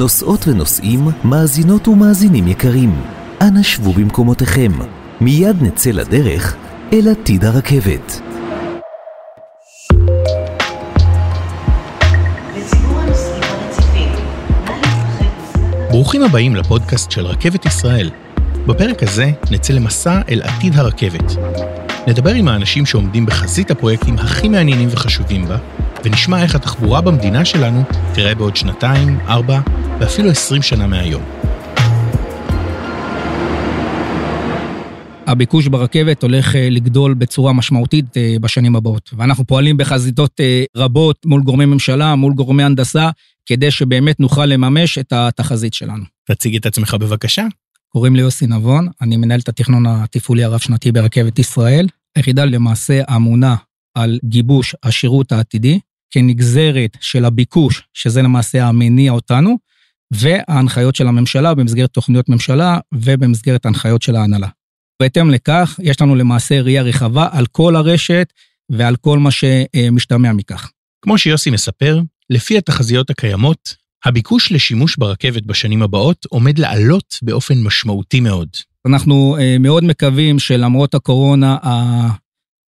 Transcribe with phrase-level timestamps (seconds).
[0.00, 3.00] נוסעות ונוסעים, מאזינות ומאזינים יקרים,
[3.40, 4.72] אנא שבו במקומותיכם.
[5.20, 6.56] מיד נצא לדרך
[6.92, 8.20] אל עתיד הרכבת.
[15.90, 18.10] ברוכים הבאים לפודקאסט של רכבת ישראל.
[18.66, 21.32] בפרק הזה נצא למסע אל עתיד הרכבת.
[22.06, 25.56] נדבר עם האנשים שעומדים בחזית הפרויקטים הכי מעניינים וחשובים בה,
[26.04, 27.82] ונשמע איך התחבורה במדינה שלנו
[28.14, 29.60] תראה בעוד שנתיים, ארבע
[30.00, 31.22] ואפילו עשרים שנה מהיום.
[35.26, 41.26] הביקוש ברכבת הולך אה, לגדול בצורה משמעותית אה, בשנים הבאות, ואנחנו פועלים בחזיתות אה, רבות
[41.26, 43.10] מול גורמי ממשלה, מול גורמי הנדסה,
[43.46, 46.04] כדי שבאמת נוכל לממש את התחזית שלנו.
[46.24, 47.46] תציג את עצמך בבקשה.
[47.88, 51.86] קוראים לי יוסי נבון, אני מנהל את התכנון התפעולי הרב-שנתי ברכבת ישראל.
[52.16, 53.56] היחידה למעשה אמונה
[53.94, 55.80] על גיבוש השירות העתידי,
[56.10, 59.58] כנגזרת של הביקוש, שזה למעשה המניע אותנו,
[60.10, 64.48] וההנחיות של הממשלה במסגרת תוכניות ממשלה ובמסגרת ההנחיות של ההנהלה.
[65.02, 68.32] בהתאם לכך, יש לנו למעשה ראייה רחבה על כל הרשת
[68.70, 70.70] ועל כל מה שמשתמע מכך.
[71.02, 78.20] כמו שיוסי מספר, לפי התחזיות הקיימות, הביקוש לשימוש ברכבת בשנים הבאות עומד לעלות באופן משמעותי
[78.20, 78.48] מאוד.
[78.86, 81.56] אנחנו אה, מאוד מקווים שלמרות הקורונה,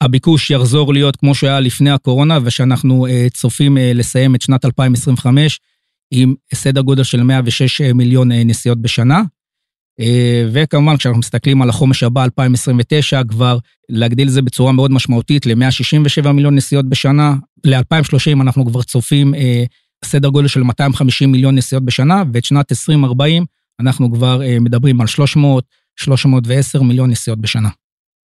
[0.03, 5.61] הביקוש יחזור להיות כמו שהיה לפני הקורונה, ושאנחנו אה, צופים אה, לסיים את שנת 2025
[6.11, 9.23] עם סדר גודל של 106 מיליון נסיעות בשנה.
[10.53, 16.29] וכמובן, כשאנחנו מסתכלים על החומש הבא, 2029, כבר להגדיל את זה בצורה מאוד משמעותית ל-167
[16.33, 17.35] מיליון נסיעות בשנה.
[17.65, 19.35] ל-2030 אנחנו כבר צופים
[20.05, 23.45] סדר גודל של 250 מיליון נסיעות בשנה, ואת שנת 2040
[23.81, 25.65] אנחנו כבר מדברים על 300,
[25.97, 27.69] 310 מיליון נסיעות בשנה.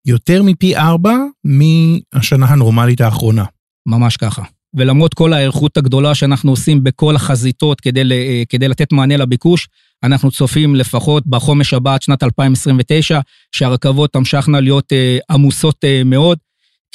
[0.05, 3.43] יותר מפי ארבע מהשנה הנורמלית האחרונה.
[3.85, 4.43] ממש ככה.
[4.75, 8.01] ולמרות כל ההיערכות הגדולה שאנחנו עושים בכל החזיתות כדי,
[8.49, 9.67] כדי לתת מענה לביקוש,
[10.03, 13.19] אנחנו צופים לפחות בחומש הבא עד שנת 2029,
[13.51, 16.37] שהרכבות תמשכנה להיות אה, עמוסות אה, מאוד,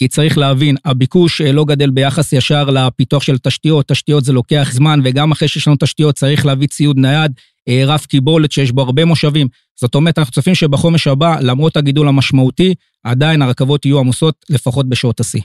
[0.01, 4.69] כי צריך להבין, הביקוש אה, לא גדל ביחס ישר לפיתוח של תשתיות, תשתיות זה לוקח
[4.73, 7.33] זמן, וגם אחרי שיש לנו תשתיות צריך להביא ציוד נייד,
[7.69, 9.49] אה, רף קיבולת שיש בו הרבה מושבים.
[9.81, 12.75] זאת אומרת, אנחנו צופים שבחומש הבא, למרות הגידול המשמעותי,
[13.05, 15.41] עדיין הרכבות יהיו עמוסות לפחות בשעות השיא.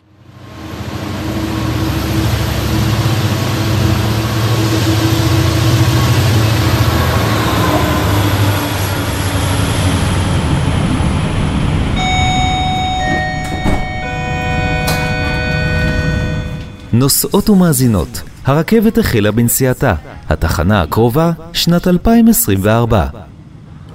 [16.99, 19.95] נוסעות ומאזינות, הרכבת החלה בנסיעתה.
[20.29, 23.07] התחנה הקרובה, שנת 2024.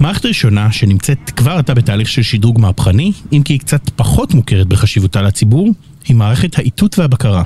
[0.01, 4.67] מערכת ראשונה שנמצאת כבר עתה בתהליך של שדרוג מהפכני, אם כי היא קצת פחות מוכרת
[4.67, 5.69] בחשיבותה לציבור,
[6.05, 7.43] היא מערכת האיתות והבקרה.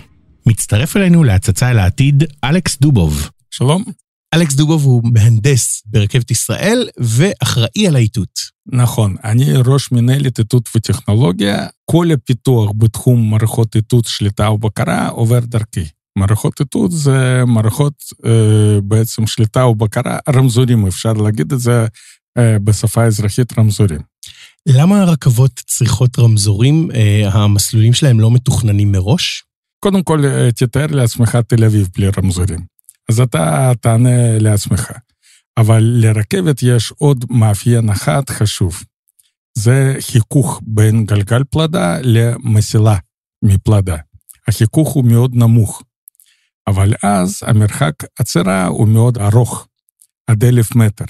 [0.46, 3.30] מצטרף אלינו להצצה אל העתיד אלכס דובוב.
[3.50, 3.84] שלום.
[4.34, 8.40] אלכס דובוב הוא מהנדס ברכבת ישראל ואחראי על האיתות.
[8.72, 11.66] נכון, אני ראש מנהלת איתות וטכנולוגיה.
[11.90, 15.84] כל הפיתוח בתחום מערכות איתות, שליטה ובקרה עובר דרכי.
[16.18, 17.94] מערכות איתות זה מערכות
[18.26, 21.86] אה, בעצם שליטה ובקרה, רמזורים, אפשר להגיד את זה
[22.38, 24.00] אה, בשפה האזרחית, רמזורים.
[24.68, 26.88] למה הרכבות צריכות רמזורים?
[26.94, 29.44] אה, המסלולים שלהם לא מתוכננים מראש?
[29.80, 32.73] קודם כל, אה, תתאר לעצמך תל אביב בלי רמזורים.
[33.10, 34.92] אז אתה תענה לעצמך.
[35.56, 38.82] אבל לרכבת יש עוד מאפיין אחד חשוב.
[39.58, 42.96] זה חיכוך בין גלגל פלדה למסילה
[43.42, 43.96] מפלדה.
[44.48, 45.82] החיכוך הוא מאוד נמוך.
[46.66, 49.68] אבל אז המרחק עצירה הוא מאוד ארוך,
[50.26, 51.04] עד אלף מטר.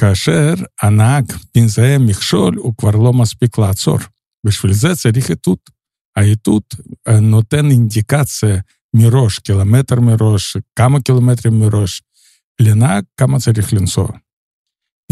[0.00, 3.98] כאשר הנהג מזהה מכשול, הוא כבר לא מספיק לעצור.
[4.46, 5.70] בשביל זה צריך איתות.
[6.16, 6.74] האיתות
[7.08, 8.56] אה, נותן אינדיקציה
[8.94, 12.02] מראש, קילומטר מראש, כמה קילומטרים מראש,
[12.60, 14.08] לנהג כמה צריך לנסוע.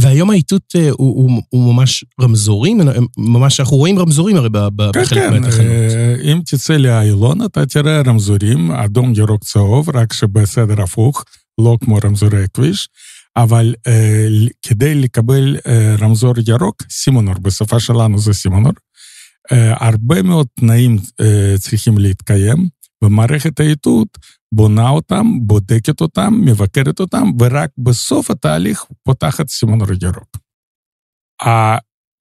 [0.01, 2.81] והיום האיתות הוא, הוא, הוא ממש רמזורים,
[3.19, 5.67] ממש אנחנו רואים רמזורים הרי כן, בחלק כן, מהתחנות.
[5.93, 11.25] כן, אם תצא לאיילון אתה תראה רמזורים, אדום, ירוק, צהוב, רק שבסדר הפוך,
[11.61, 12.89] לא כמו רמזורי כביש,
[13.37, 14.27] אבל אה,
[14.63, 18.73] כדי לקבל אה, רמזור ירוק, סימונור, בשפה שלנו זה סימונור,
[19.53, 22.69] אה, הרבה מאוד תנאים אה, צריכים להתקיים,
[23.05, 24.19] ומערכת האיתות
[24.55, 30.37] בונה אותם, בודקת אותם, מבקרת אותם, ורק בסוף התהליך פותחת סימון ירוק.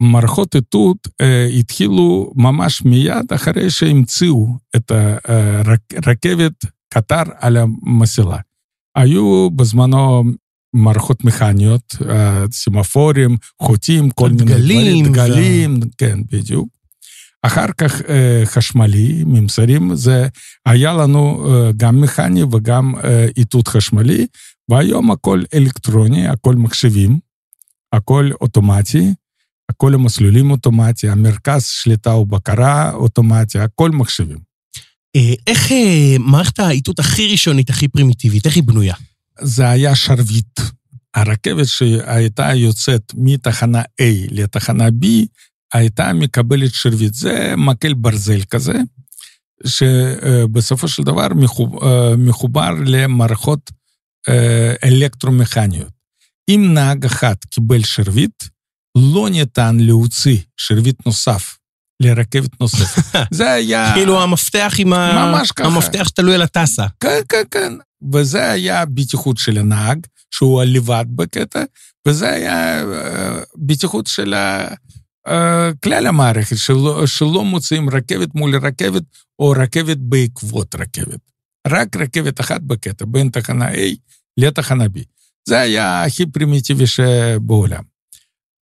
[0.01, 4.91] המערכות איתות אה, התחילו ממש מיד אחרי שהמציאו את
[6.05, 6.53] הרכבת
[6.93, 8.37] קטר על המסילה.
[8.97, 10.23] היו בזמנו
[10.75, 11.95] מערכות מכניות,
[12.51, 15.05] סמפורים, חוטים, כל מיני דגלים.
[15.05, 16.76] דגלים, כן, בדיוק.
[17.43, 20.27] אחר כך אה, חשמלי, ממסרים, זה
[20.65, 24.27] היה לנו אה, גם מכני וגם אה, איתות חשמלי,
[24.69, 27.19] והיום הכל אלקטרוני, הכל מחשבים,
[27.93, 29.13] הכל אוטומטי,
[29.69, 34.37] הכל המסלולים אוטומטי, המרכז שליטה ובקרה אוטומטי, הכל מחשבים.
[35.47, 35.71] איך
[36.19, 38.95] מערכת האיתות הכי ראשונית, הכי פרימיטיבית, איך היא בנויה?
[39.41, 40.59] זה היה שרביט.
[41.15, 45.05] הרכבת שהייתה יוצאת מתחנה A לתחנה B,
[45.73, 47.13] הייתה מקבלת שרביט.
[47.13, 48.73] זה מקל ברזל כזה,
[49.65, 51.27] שבסופו של דבר
[52.17, 53.71] מחובר למערכות
[54.83, 55.97] אלקטרומכניות.
[56.49, 58.43] אם נהג אחד קיבל שרביט,
[58.97, 61.57] לא ניתן להוציא שרביט נוסף
[62.03, 63.19] לרכבת נוספת.
[63.31, 63.93] זה היה...
[63.93, 65.29] כאילו המפתח עם ה...
[65.31, 65.67] ממש ככה.
[65.67, 66.85] המפתח שתלוי על הטסה.
[66.99, 67.73] כן, כן, כן.
[68.13, 69.99] וזה היה בטיחות של הנהג,
[70.31, 71.63] שהוא לבד בקטע,
[72.07, 72.83] וזה היה
[73.55, 74.33] בטיחות של
[75.83, 79.03] כלל המערכת, שלא, שלא מוצאים רכבת מול רכבת,
[79.39, 81.19] או רכבת בעקבות רכבת.
[81.67, 83.77] רק רכבת אחת בקטע, בין תחנה A
[84.37, 84.99] לתחנה B.
[85.49, 87.83] זה היה הכי פרימיטיבי שבעולם.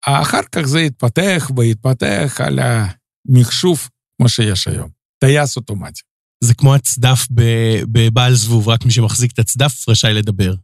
[0.06, 4.90] אחר כך זה התפתח והתפתח על המחשוב כמו שיש היום,
[5.20, 6.02] טייס אוטומטי.
[6.44, 7.28] זה כמו הצדף
[7.92, 10.56] בבעל זבוב, רק מי שמחזיק את הצדף רשאי לדבר.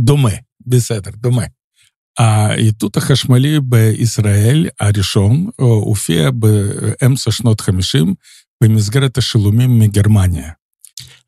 [0.00, 0.30] דומה,
[0.66, 1.44] בסדר, דומה.
[2.18, 8.14] האיתות החשמלי בישראל הראשון הופיע באמצע שנות 50
[8.62, 10.50] במסגרת השילומים מגרמניה.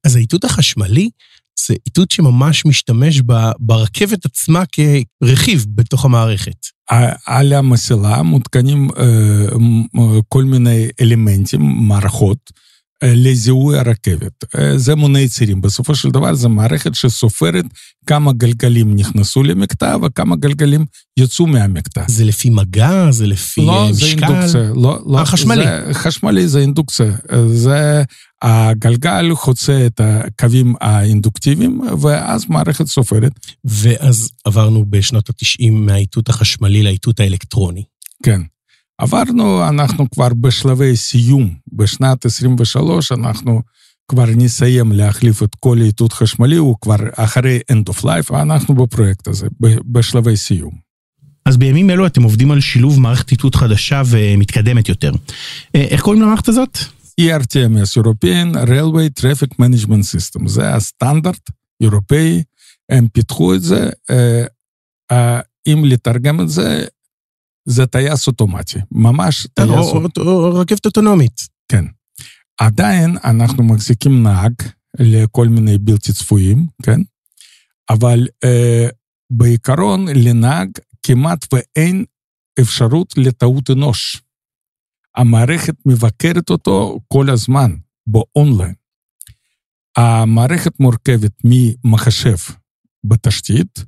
[0.05, 1.11] אז האיתות החשמלי
[1.67, 3.21] זה איתות שממש משתמש
[3.59, 6.67] ברכבת עצמה כרכיב בתוך המערכת.
[7.27, 8.89] על המסילה מותקנים
[10.29, 12.51] כל מיני אלמנטים, מערכות,
[13.03, 14.45] לזיהוי הרכבת.
[14.77, 15.61] זה מוני צירים.
[15.61, 17.65] בסופו של דבר זו מערכת שסופרת
[18.07, 20.85] כמה גלגלים נכנסו למקטע וכמה גלגלים
[21.17, 22.05] יצאו מהמקטע.
[22.09, 23.11] זה לפי מגע?
[23.11, 24.07] זה לפי לא, משקל?
[24.07, 24.73] זה אינדוקציה.
[24.75, 25.21] לא, לא.
[25.21, 25.65] החשמלי.
[25.65, 27.13] זה, חשמלי זה אינדוקציה.
[27.47, 28.03] זה
[28.43, 33.33] הגלגל חוצה את הקווים האינדוקטיביים, ואז מערכת סופרת.
[33.65, 37.85] ואז עברנו בשנות ה-90 מהאיתות החשמלי לאיתות האלקטרוני.
[38.23, 38.41] כן.
[38.99, 41.55] עברנו, אנחנו כבר בשלבי סיום.
[41.73, 43.63] בשנת 23 אנחנו
[44.09, 49.29] כבר נסיים להחליף את כל האיתות חשמלי, הוא כבר אחרי end of life, ואנחנו בפרויקט
[49.29, 49.47] הזה,
[49.87, 50.75] בשלבי סיום.
[51.47, 55.13] אז בימים אלו אתם עובדים על שילוב מערכת איתות חדשה ומתקדמת יותר.
[55.75, 56.79] איך קוראים למערכת הזאת?
[57.21, 61.51] ERTMS, European Railway Traffic Management System, זה הסטנדרט
[61.81, 62.43] אירופאי,
[62.91, 63.91] הם פיתחו את זה,
[65.67, 66.85] אם לתרגם את זה,
[67.65, 70.21] זה טייס אוטומטי, ממש טייס אוטומטי.
[70.21, 71.41] או רכבת אוטונומית.
[71.69, 71.85] כן.
[72.61, 74.53] עדיין אנחנו מחזיקים נהג
[74.99, 77.01] לכל מיני בלתי צפויים, כן?
[77.91, 78.89] אבל אה,
[79.31, 80.69] בעיקרון לנהג
[81.03, 82.05] כמעט ואין
[82.61, 84.23] אפשרות לטעות אנוש.
[85.17, 87.71] המערכת מבקרת אותו כל הזמן,
[88.07, 88.75] באונליין.
[89.97, 92.37] המערכת מורכבת ממחשב
[93.05, 93.85] בתשתית,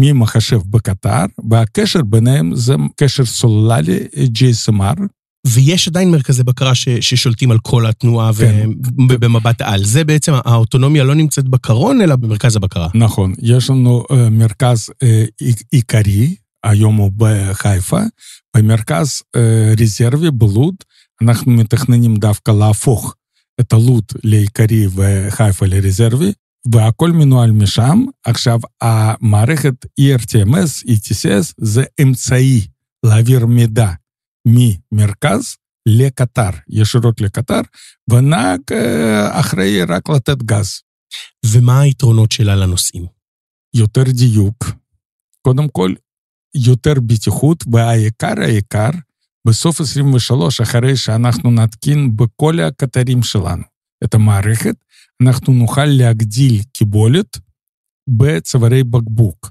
[0.00, 5.00] ממחשב בקטר, והקשר ביניהם זה קשר סולולרי GSMR.
[5.46, 8.70] ויש עדיין מרכזי בקרה ש, ששולטים על כל התנועה כן.
[9.08, 9.84] ובמבט על.
[9.84, 12.88] זה בעצם, האוטונומיה לא נמצאת בקרון, אלא במרכז הבקרה.
[12.94, 13.34] נכון.
[13.42, 18.00] יש לנו uh, מרכז uh, עיקרי, היום הוא בחיפה,
[18.56, 20.74] במרכז uh, רזרבי בלוד,
[21.22, 23.14] אנחנו מתכננים דווקא להפוך
[23.60, 26.32] את הלוד לעיקרי וחיפה לרזרבי,
[26.72, 28.04] והכל מנוהל משם.
[28.26, 32.66] עכשיו, המערכת ERTMS, ETCS, זה אמצעי
[33.06, 33.90] להעביר מידע
[34.46, 35.56] ממרכז
[35.88, 37.60] לקטר, ישירות לקטר,
[38.10, 38.60] ונהג
[39.30, 40.80] אחראי רק לתת גז.
[41.46, 43.06] ומה היתרונות שלה לנוסעים?
[43.74, 44.64] יותר דיוק.
[45.42, 45.94] קודם כל,
[46.54, 48.90] יותר בטיחות, והעיקר העיקר,
[49.46, 53.62] בסוף 23, אחרי שאנחנו נתקין בכל הקטרים שלנו
[54.04, 54.74] את המערכת,
[55.22, 57.38] אנחנו נוכל להגדיל קיבולת
[58.08, 59.50] בצווארי בקבוק.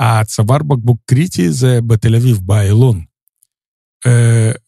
[0.00, 3.04] הצוואר בקבוק קריטי זה בתל אביב, באיילון.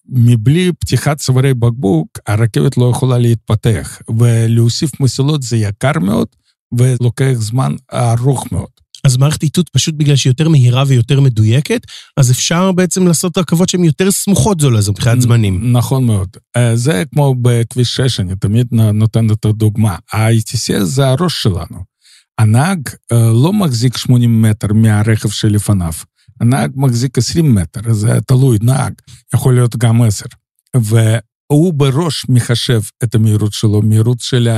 [0.08, 6.28] מבלי פתיחת צווארי בקבוק, הרכבת לא יכולה להתפתח, ולהוסיף מסילות זה יקר מאוד,
[6.78, 8.70] ולוקח זמן ארוך מאוד.
[9.06, 11.80] אז מערכת איתות, פשוט בגלל שהיא יותר מהירה ויותר מדויקת,
[12.16, 15.72] אז אפשר בעצם לעשות רכבות שהן יותר סמוכות זו לזו מבחינת זמנים.
[15.72, 16.28] נכון מאוד.
[16.74, 19.96] זה כמו בכביש 6, אני תמיד נותן את הדוגמה.
[20.12, 21.84] ה-ITCS זה הראש שלנו.
[22.38, 22.80] הנהג
[23.12, 25.92] לא מחזיק 80 מטר מהרכב שלפניו.
[26.40, 28.92] הנהג מחזיק 20 מטר, זה תלוי נהג,
[29.34, 30.24] יכול להיות גם 10.
[30.76, 34.48] והוא בראש מחשב את המהירות שלו, מהירות של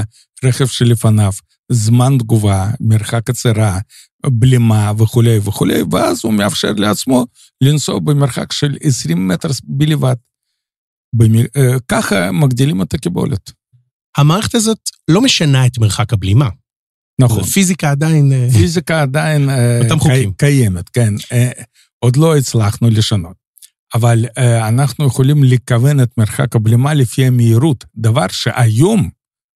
[0.43, 1.33] הרכב שלפניו,
[1.73, 3.79] זמן תגובה, מרחק עצירה,
[4.27, 7.27] בלימה וכולי וכולי, ואז הוא מאפשר לעצמו
[7.61, 10.17] לנסוע במרחק של 20 מטר בלבד.
[11.89, 13.53] ככה מגדילים את הקיבולת.
[14.17, 16.49] המערכת הזאת לא משנה את מרחק הבלימה.
[17.21, 17.43] נכון.
[17.43, 18.33] פיזיקה עדיין...
[18.33, 19.81] אה, פיזיקה עדיין אה.
[20.37, 21.15] קיימת, כן.
[21.33, 21.51] אה,
[21.99, 23.37] עוד לא הצלחנו לשנות.
[23.95, 24.25] אבל
[24.69, 29.11] אנחנו יכולים לכוון את מרחק הבלימה לפי המהירות, דבר שהיום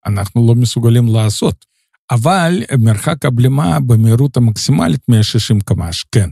[0.07, 1.65] אנחנו לא מסוגלים לעשות.
[2.15, 6.31] אבל מרחק הבלימה במהירות המקסימלית 160 קמ"ש, כן,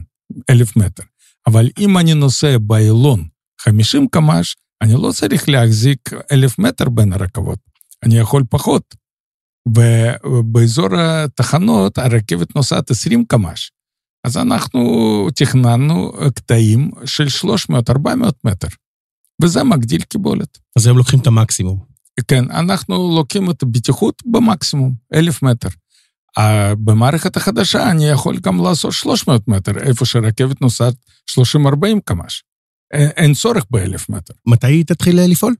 [0.49, 1.03] אלף מטר.
[1.47, 3.27] אבל אם אני נוסע באילון
[3.61, 7.59] 50 קמ"ש, אני לא צריך להחזיק אלף מטר בין הרכבות,
[8.03, 8.95] אני יכול פחות.
[9.67, 13.71] ובאזור התחנות הרכבת נוסעת 20 קמ"ש.
[14.27, 14.81] אז אנחנו
[15.35, 17.25] תכננו קטעים של
[17.69, 18.07] 300-400
[18.43, 18.67] מטר,
[19.43, 20.57] וזה מגדיל קיבולת.
[20.77, 21.90] אז הם לוקחים את המקסימום.
[22.27, 25.69] כן, אנחנו לוקחים את הבטיחות במקסימום, אלף מטר.
[26.83, 30.93] במערכת החדשה אני יכול גם לעשות 300 מטר, איפה שרכבת נוסעת
[31.55, 31.65] 30-40
[32.05, 32.43] קמ"ש.
[32.93, 34.33] אין, אין צורך באלף מטר.
[34.45, 35.55] מתי היא תתחיל לפעול?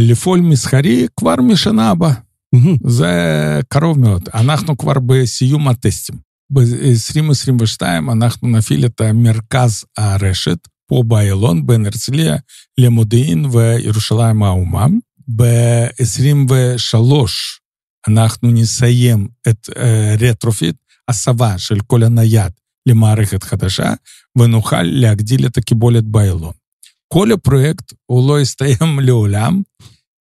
[0.00, 2.14] לפעול מסחרי כבר משנה הבאה.
[2.86, 4.28] זה קרוב מאוד.
[4.34, 6.16] אנחנו כבר בסיום הטסטים.
[6.52, 12.36] ב-2022 אנחנו נפעיל את מרכז הרשת פה באיילון, בין הרצליה
[12.78, 14.86] למודיעין וירושלים האומה.
[15.36, 16.98] ב-23
[18.08, 19.68] אנחנו נסיים את
[20.20, 20.76] retrofit,
[21.08, 22.52] הסבה של כל הנייד
[22.88, 23.94] למערכת חדשה,
[24.38, 26.52] ונוכל להגדיל את הקיבולת באיילון.
[27.12, 29.62] כל הפרויקט הוא לא יסתיים לעולם,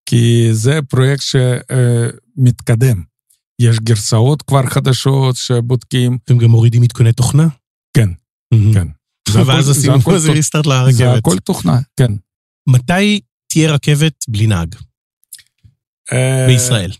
[0.10, 3.04] כי זה פרויקט שמתקדם.
[3.62, 6.18] יש גרסאות כבר חדשות שבודקים.
[6.26, 7.48] אתם גם מורידים עדכוני תוכנה?
[7.98, 8.10] כן,
[8.74, 8.88] כן.
[9.46, 10.94] ואז עושים איזה ריסטארט לרכבת.
[10.94, 12.12] זה הכל תוכנה, כן.
[12.70, 14.76] מתי תהיה רכבת בלי נהג?
[16.14, 16.92] אה, בישראל.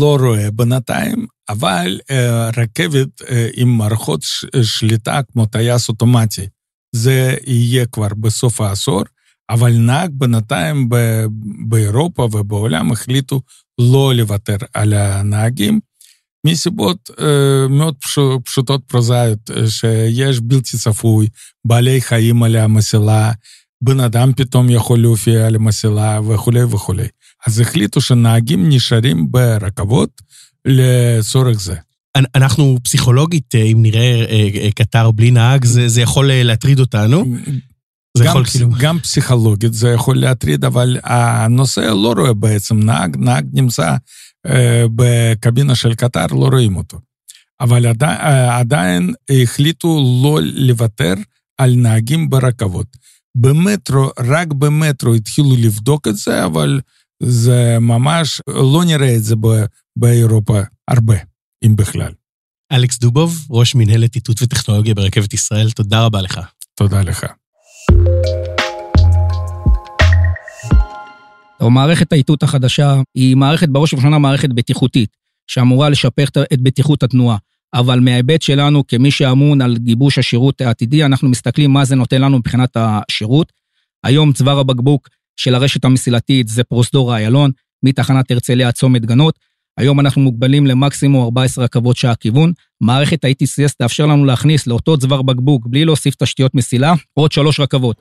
[0.00, 4.20] לא רואה בינתיים, אבל אה, רכבת אה, עם מערכות
[4.62, 6.46] שליטה כמו טייס אוטומטי,
[6.94, 9.02] זה יהיה כבר בסוף העשור,
[9.50, 10.88] אבל נהג בינתיים
[11.68, 13.40] באירופה ובעולם החליטו
[13.80, 15.80] לא לוותר על הנהגים,
[16.46, 17.22] מסיבות uh,
[17.70, 17.94] מאוד
[18.44, 21.26] פשוטות פרוזאיות, שיש בלתי צפוי,
[21.64, 23.32] בעלי חיים על המסילה,
[23.82, 27.06] בן אדם פתאום יכול להופיע על המסילה וכולי וכולי.
[27.46, 30.22] אז החליטו שנהגים נשארים ברכבות
[30.64, 31.74] לצורך זה.
[32.34, 34.24] אנחנו פסיכולוגית, אם נראה
[34.74, 37.24] קטר בלי נהג, זה, זה יכול להטריד אותנו.
[38.16, 38.68] זה גם, יכול כאילו...
[38.78, 43.96] גם פסיכולוגית זה יכול להטריד, אבל הנוסע לא רואה בעצם נהג, נהג נמצא אה,
[44.94, 46.98] בקבינה של קטר, לא רואים אותו.
[47.60, 51.14] אבל עדי, אה, עדיין החליטו לא לוותר
[51.58, 52.86] על נהגים ברכבות.
[53.36, 56.80] במטרו, רק במטרו התחילו לבדוק את זה, אבל
[57.22, 59.34] זה ממש, לא נראה את זה
[59.96, 61.16] באירופה הרבה,
[61.64, 62.12] אם בכלל.
[62.72, 66.40] אלכס דובוב, ראש מנהלת איתות וטכנולוגיה ברכבת ישראל, תודה רבה לך.
[66.74, 67.26] תודה לך.
[71.60, 77.36] או מערכת האיתות החדשה היא מערכת, בראש ובראשונה מערכת בטיחותית, שאמורה לשפר את בטיחות התנועה.
[77.74, 82.38] אבל מההיבט שלנו, כמי שאמון על גיבוש השירות העתידי, אנחנו מסתכלים מה זה נותן לנו
[82.38, 83.52] מבחינת השירות.
[84.04, 87.50] היום צוואר הבקבוק של הרשת המסילתית זה פרוזדור איילון,
[87.82, 89.38] מתחנת הרצליה עד צומת גנות.
[89.78, 92.52] היום אנחנו מוגבלים למקסימום 14 רכבות שעה כיוון.
[92.80, 97.96] מערכת ה-ETCS תאפשר לנו להכניס לאותו צוואר בקבוק, בלי להוסיף תשתיות מסילה, עוד שלוש רכבות.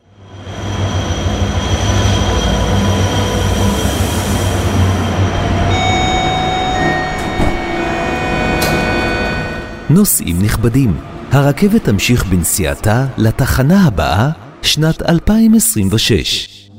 [9.89, 10.97] נוסעים נכבדים,
[11.31, 14.29] הרכבת תמשיך בנסיעתה לתחנה הבאה,
[14.61, 16.69] שנת 2026.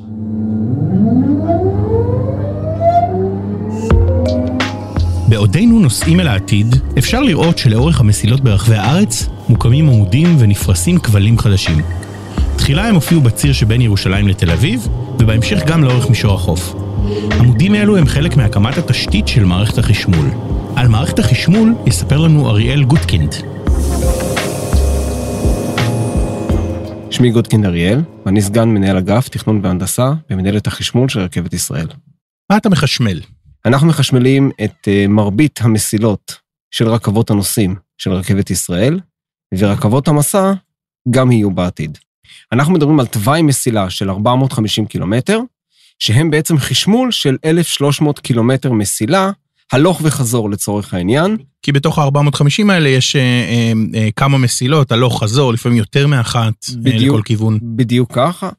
[5.29, 11.81] בעודנו נוסעים אל העתיד, אפשר לראות שלאורך המסילות ברחבי הארץ מוקמים עמודים ונפרסים כבלים חדשים.
[12.57, 14.89] תחילה הם הופיעו בציר שבין ירושלים לתל אביב,
[15.19, 16.75] ובהמשך גם לאורך מישור החוף.
[17.41, 20.27] עמודים אלו הם חלק מהקמת התשתית של מערכת החשמול.
[20.79, 23.35] על מערכת החשמול יספר לנו אריאל גוטקינד.
[27.11, 31.87] שמי גוטקינד אריאל, ואני סגן מנהל אגף תכנון והנדסה במנהלת החשמול של רכבת ישראל.
[32.51, 33.21] מה אתה מחשמל?
[33.67, 36.35] אנחנו מחשמלים את אה, מרבית המסילות
[36.71, 39.01] של רכבות הנוסעים של רכבת ישראל,
[39.59, 40.53] ורכבות המסע
[41.11, 41.99] גם יהיו בעתיד.
[42.53, 45.41] אנחנו מדברים על תוואי מסילה של 450 קילומטר,
[45.99, 49.31] שהם בעצם חשמול של 1,300 קילומטר מסילה,
[49.73, 51.37] הלוך וחזור לצורך העניין.
[51.63, 56.67] כי בתוך ה-450 האלה יש אה, אה, אה, כמה מסילות, הלוך חזור, לפעמים יותר מאחת
[56.69, 57.59] אה, בדיוק, לכל כיוון.
[57.63, 58.51] בדיוק ככה.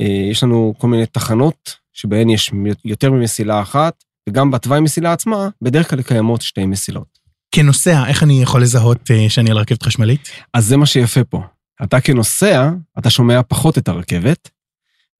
[0.00, 2.50] אה, יש לנו כל מיני תחנות שבהן יש
[2.84, 7.18] יותר ממסילה אחת, וגם בתוואי מסילה עצמה, בדרך כלל קיימות שתי מסילות.
[7.52, 10.28] כנוסע, איך אני יכול לזהות אה, שאני על רכבת חשמלית?
[10.54, 11.42] אז זה מה שיפה פה.
[11.82, 14.48] אתה כנוסע, אתה שומע פחות את הרכבת,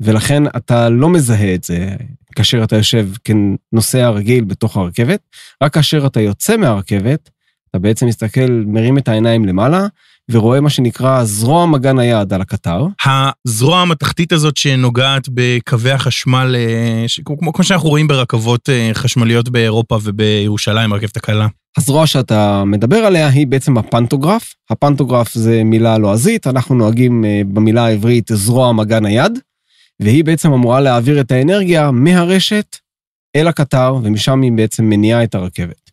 [0.00, 1.96] ולכן אתה לא מזהה את זה
[2.38, 5.20] כאשר אתה יושב כנוסע רגיל בתוך הרכבת,
[5.62, 7.30] רק כאשר אתה יוצא מהרכבת,
[7.70, 9.86] אתה בעצם מסתכל, מרים את העיניים למעלה,
[10.30, 12.86] ורואה מה שנקרא זרוע מגע נייד על הקטר.
[13.04, 19.48] הזרוע המתכתית הזאת שנוגעת בקווי החשמל, אה, ש- כמו, כמו שאנחנו רואים ברכבות אה, חשמליות
[19.48, 21.46] באירופה ובירושלים, הרכבת הקלה.
[21.76, 24.54] הזרוע שאתה מדבר עליה היא בעצם הפנטוגרף.
[24.70, 29.38] הפנטוגרף זה מילה לועזית, אנחנו נוהגים אה, במילה העברית זרוע מגע נייד,
[30.02, 32.76] והיא בעצם אמורה להעביר את האנרגיה מהרשת
[33.36, 35.90] אל הקטר, ומשם היא בעצם מניעה את הרכבת.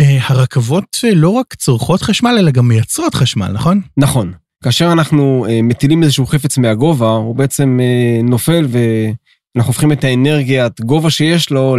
[0.00, 3.80] אה, הרכבות אה, לא רק צורכות חשמל, אלא גם מייצרות חשמל, נכון?
[3.96, 4.32] נכון.
[4.64, 7.80] כאשר אנחנו אה, מטילים איזשהו חפץ מהגובה, הוא בעצם
[8.24, 11.76] נופל ואנחנו הופכים את האנרגיית גובה שיש לו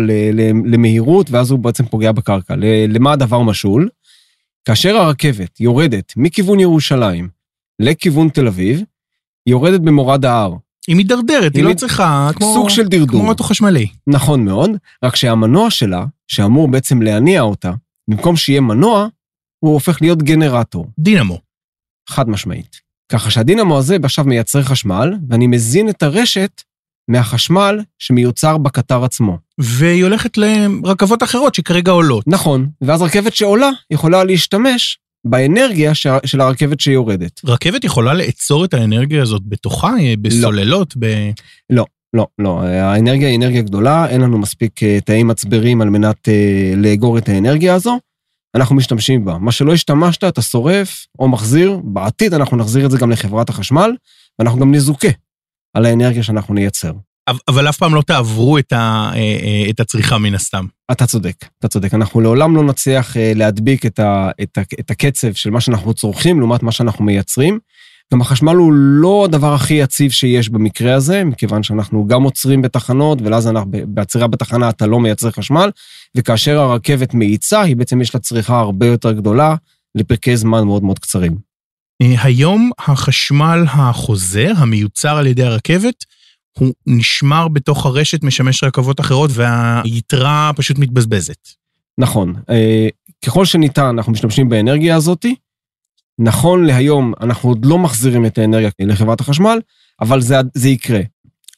[0.65, 2.55] למהירות, ואז הוא בעצם פוגע בקרקע.
[2.87, 3.89] למה הדבר משול?
[4.65, 7.29] כאשר הרכבת יורדת מכיוון ירושלים
[7.79, 8.77] לכיוון תל אביב,
[9.45, 10.53] היא יורדת במורד ההר.
[10.87, 12.53] היא מידרדרת, היא היא לא צריכה, כמו...
[12.53, 13.19] סוג של דרדור.
[13.21, 13.87] כמו אוטו חשמלי.
[14.07, 14.71] נכון מאוד,
[15.03, 17.71] רק שהמנוע שלה, שאמור בעצם להניע אותה,
[18.09, 19.07] במקום שיהיה מנוע,
[19.59, 20.87] הוא הופך להיות גנרטור.
[20.99, 21.39] דינמו.
[22.09, 22.75] חד משמעית.
[23.11, 26.61] ככה שהדינמו הזה עכשיו מייצר חשמל, ואני מזין את הרשת
[27.07, 29.37] מהחשמל שמיוצר בקטר עצמו.
[29.57, 32.27] והיא הולכת לרכבות אחרות שכרגע עולות.
[32.27, 37.41] נכון, ואז רכבת שעולה יכולה להשתמש באנרגיה של הרכבת שיורדת.
[37.45, 41.05] רכבת יכולה לאצור את האנרגיה הזאת בתוכה, אה, בסוללות, ב...
[42.15, 46.73] לא, לא, האנרגיה היא אנרגיה גדולה, אין לנו מספיק אה, תאי מצברים על מנת אה,
[46.77, 47.99] לאגור את האנרגיה הזו.
[48.55, 49.37] אנחנו משתמשים בה.
[49.37, 53.91] מה שלא השתמשת, אתה שורף או מחזיר, בעתיד אנחנו נחזיר את זה גם לחברת החשמל,
[54.39, 55.07] ואנחנו גם נזוכה
[55.73, 56.91] על האנרגיה שאנחנו נייצר.
[57.47, 60.65] אבל- אף פעם לא תעברו את, ה, אה, אה, את הצריכה מן הסתם.
[60.91, 61.93] אתה צודק, אתה צודק.
[61.93, 65.93] אנחנו לעולם לא נצליח אה, להדביק את, ה, את, ה, את הקצב של מה שאנחנו
[65.93, 67.59] צורכים לעומת מה שאנחנו מייצרים.
[68.13, 73.21] גם החשמל הוא לא הדבר הכי יציב שיש במקרה הזה, מכיוון שאנחנו גם עוצרים בתחנות,
[73.21, 75.69] ואז אנחנו, בעצירה בתחנה אתה לא מייצר חשמל,
[76.17, 79.55] וכאשר הרכבת מאיצה, היא בעצם יש לה צריכה הרבה יותר גדולה
[79.95, 81.37] לפרקי זמן מאוד מאוד קצרים.
[82.01, 86.05] היום החשמל החוזר, המיוצר על ידי הרכבת,
[86.59, 91.47] הוא נשמר בתוך הרשת, משמש רכבות אחרות, והיתרה פשוט מתבזבזת.
[91.97, 92.87] נכון, אה,
[93.25, 95.35] ככל שניתן אנחנו משתמשים באנרגיה הזאתי.
[96.19, 99.59] נכון להיום אנחנו עוד לא מחזירים את האנרגיה לחברת החשמל,
[100.01, 101.01] אבל זה, זה יקרה.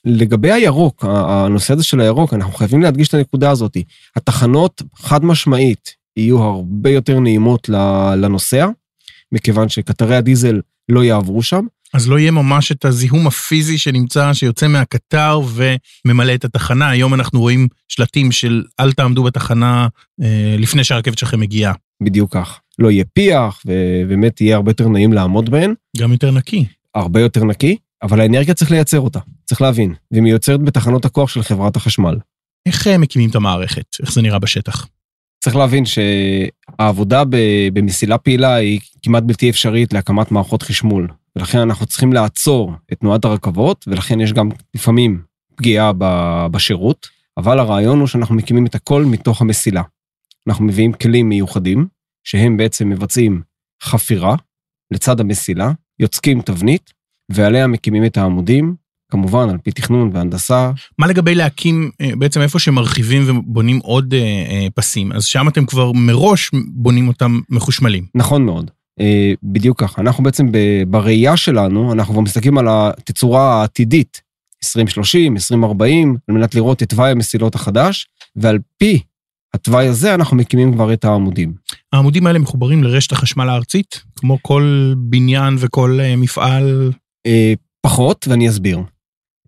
[0.05, 3.77] לגבי הירוק, הנושא הזה של הירוק, אנחנו חייבים להדגיש את הנקודה הזאת.
[4.15, 7.69] התחנות חד משמעית יהיו הרבה יותר נעימות
[8.15, 8.67] לנוסע,
[9.31, 11.65] מכיוון שקטרי הדיזל לא יעברו שם.
[11.93, 15.39] אז לא יהיה ממש את הזיהום הפיזי שנמצא, שיוצא מהקטר
[16.05, 16.89] וממלא את התחנה.
[16.89, 19.87] היום אנחנו רואים שלטים של אל תעמדו בתחנה
[20.21, 21.73] אה, לפני שהרכבת שלכם מגיעה.
[22.03, 22.59] בדיוק כך.
[22.79, 25.73] לא יהיה פיח, ובאמת יהיה הרבה יותר נעים לעמוד בהן.
[25.97, 26.65] גם יותר נקי.
[26.95, 31.43] הרבה יותר נקי, אבל האנרגיה צריך לייצר אותה, צריך להבין, והיא מיוצרת בתחנות הכוח של
[31.43, 32.15] חברת החשמל.
[32.65, 33.85] איך אה, מקימים את המערכת?
[34.01, 34.87] איך זה נראה בשטח?
[35.39, 37.23] צריך להבין שהעבודה
[37.73, 43.25] במסילה פעילה היא כמעט בלתי אפשרית להקמת מערכות חשמול, ולכן אנחנו צריכים לעצור את תנועת
[43.25, 45.21] הרכבות, ולכן יש גם לפעמים
[45.55, 45.91] פגיעה
[46.51, 49.81] בשירות, אבל הרעיון הוא שאנחנו מקימים את הכל מתוך המסילה.
[50.47, 51.87] אנחנו מביאים כלים מיוחדים,
[52.23, 53.41] שהם בעצם מבצעים
[53.83, 54.35] חפירה
[54.91, 56.93] לצד המסילה, יוצקים תבנית,
[57.31, 58.75] ועליה מקימים את העמודים,
[59.11, 60.71] כמובן על פי תכנון והנדסה.
[60.97, 65.65] מה לגבי להקים, אה, בעצם איפה שמרחיבים ובונים עוד אה, אה, פסים, אז שם אתם
[65.65, 68.05] כבר מראש בונים אותם מחושמלים.
[68.15, 68.71] נכון מאוד.
[69.43, 70.01] בדיוק ככה.
[70.01, 70.47] אנחנו בעצם
[70.87, 74.21] בראייה שלנו, אנחנו כבר מסתכלים על התצורה העתידית,
[74.65, 78.99] 2030, 2040, על מנת לראות את תוואי המסילות החדש, ועל פי
[79.53, 81.53] התוואי הזה אנחנו מקימים כבר את העמודים.
[81.93, 86.91] העמודים האלה מחוברים לרשת החשמל הארצית, כמו כל בניין וכל מפעל.
[87.81, 88.79] פחות, ואני אסביר.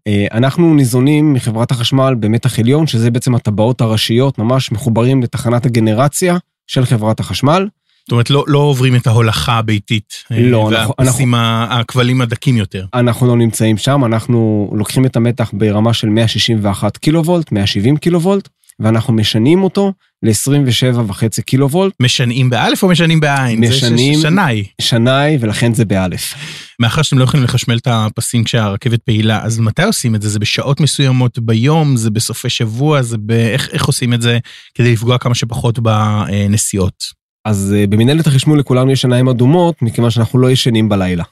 [0.08, 6.38] אה, אנחנו ניזונים מחברת החשמל במתח עליון, שזה בעצם הטבעות הראשיות, ממש מחוברים לתחנת הגנרציה
[6.68, 7.68] של חברת החשמל.
[8.00, 10.14] זאת אומרת, לא, לא עוברים את ההולכה הביתית.
[10.32, 12.86] אה, לא, אנחנו- והפסים, הכבלים הדקים יותר.
[12.94, 18.22] אנחנו לא נמצאים שם, אנחנו לוקחים את המתח ברמה של 161 קילו וולט, 170 קילו
[18.22, 23.66] וולט, ואנחנו משנים אותו ל-27.5 קילו וולט, משנעים באלף או משנעים בעין?
[23.68, 24.66] זה ש- משנעים- שנאי.
[24.82, 26.34] שנאי, ולכן זה באלף.
[26.80, 30.30] מאחר שאתם לא יכולים לחשמל את הפסים כשהרכבת פעילה, אז מתי עושים את זה?
[30.30, 31.98] זה בשעות מסוימות ביום?
[31.98, 33.02] זה בסופי שבוע?
[33.02, 33.32] זה ב...
[33.32, 34.38] איך, איך עושים את זה
[34.76, 37.04] כדי לפגוע כמה שפחות בנסיעות?
[37.46, 41.24] אז אה, במנהלת החשמול לכולנו יש עיניים אדומות, מכיוון שאנחנו לא ישנים בלילה.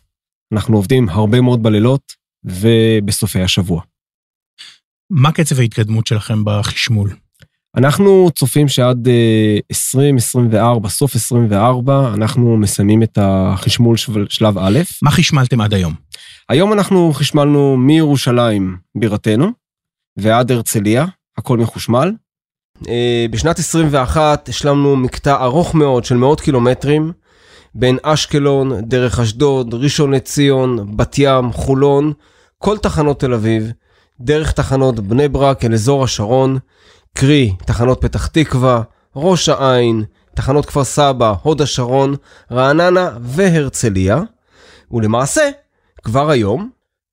[0.54, 2.02] אנחנו עובדים הרבה מאוד בלילות
[2.46, 3.82] ובסופי השבוע.
[5.12, 7.10] מה קצב ההתקדמות שלכם בחשמול?
[7.78, 14.80] אנחנו צופים שעד אה, 2024, סוף 24, אנחנו מסיימים את החשמול של- שלב א'.
[15.02, 15.94] מה חשמלתם עד היום?
[16.50, 19.48] היום אנחנו חשמלנו מירושלים, בירתנו,
[20.18, 21.06] ועד הרצליה,
[21.38, 22.12] הכל מחושמל.
[22.88, 27.12] אה, בשנת 21 השלמנו מקטע ארוך מאוד של מאות קילומטרים
[27.76, 32.14] בין אשקלון, דרך אשדוד, ראשון לציון, בת ים, חולון,
[32.58, 33.72] כל תחנות תל אביב,
[34.20, 36.58] דרך תחנות בני ברק אל אזור השרון,
[37.20, 38.82] קרי תחנות פתח תקווה,
[39.16, 40.04] ראש העין,
[40.36, 42.16] תחנות כפר סבא, הוד השרון,
[42.52, 44.22] רעננה והרצליה,
[44.92, 45.50] ולמעשה,
[46.04, 46.70] כבר היום,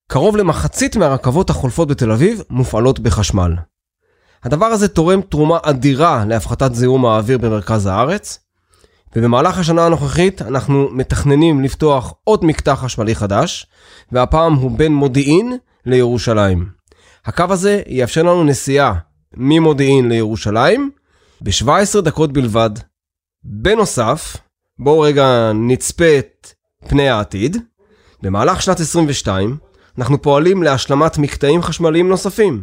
[0.09, 3.55] קרוב למחצית מהרכבות החולפות בתל אביב מופעלות בחשמל.
[4.43, 8.38] הדבר הזה תורם תרומה אדירה להפחתת זיהום האוויר במרכז הארץ,
[9.17, 13.67] ובמהלך השנה הנוכחית אנחנו מתכננים לפתוח עוד מקטע חשמלי חדש,
[14.12, 16.69] והפעם הוא בין מודיעין לירושלים.
[17.27, 18.95] הקו הזה יאפשר לנו נסיעה
[19.37, 20.90] ממודיעין לירושלים
[21.40, 22.70] ב-17 דקות בלבד.
[23.44, 24.37] בנוסף,
[24.79, 26.53] בואו רגע נצפה את
[26.88, 27.57] פני העתיד.
[28.23, 29.57] במהלך שנת 22
[29.99, 32.62] אנחנו פועלים להשלמת מקטעים חשמליים נוספים.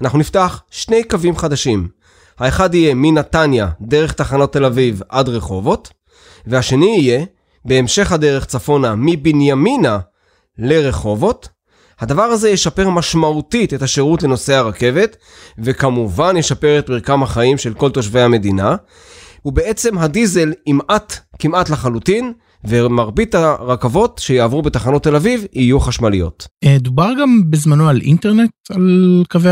[0.00, 1.88] אנחנו נפתח שני קווים חדשים.
[2.38, 5.92] האחד יהיה מנתניה דרך תחנות תל אביב עד רחובות,
[6.46, 7.24] והשני יהיה
[7.64, 9.98] בהמשך הדרך צפונה מבנימינה
[10.58, 11.48] לרחובות.
[12.00, 15.16] הדבר הזה ישפר משמעותית את השירות לנוסעי הרכבת,
[15.58, 18.76] וכמובן ישפר את מרקם החיים של כל תושבי המדינה.
[19.44, 22.32] ובעצם הדיזל ימעט כמעט לחלוטין,
[22.64, 26.46] ומרבית הרכבות שיעברו בתחנות תל אביב יהיו חשמליות.
[26.64, 29.50] אה, דובר גם בזמנו על אינטרנט, על קווי